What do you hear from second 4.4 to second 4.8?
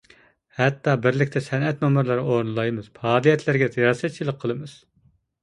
قىلىمىز.